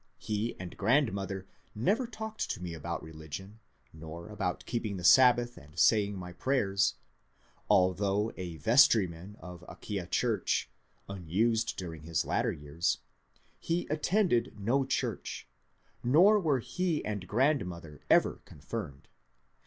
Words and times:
He 0.17 0.55
and 0.59 0.75
grandmother 0.77 1.45
never 1.75 2.07
talked 2.07 2.49
to 2.49 2.59
me 2.59 2.73
about 2.73 3.03
religion, 3.03 3.59
nor 3.93 4.29
about 4.29 4.65
keeping 4.65 4.97
the 4.97 5.03
Sabbath 5.03 5.57
and 5.57 5.77
saying 5.77 6.17
my 6.17 6.33
prayers. 6.33 6.95
Al 7.69 7.93
though 7.93 8.31
a 8.35 8.57
vestryman 8.57 9.35
of 9.39 9.63
Aquia 9.69 10.07
church 10.07 10.71
(unused 11.07 11.77
during 11.77 12.01
his 12.01 12.25
later 12.25 12.51
years), 12.51 12.97
he* 13.59 13.85
attended 13.91 14.59
no 14.59 14.87
church, 14.87 15.47
nor 16.03 16.39
were 16.39 16.61
he 16.61 17.05
and 17.05 17.27
grand 17.27 17.63
mother 17.67 18.01
ever 18.09 18.37
*^ 18.43 18.45
confirmed." 18.45 19.07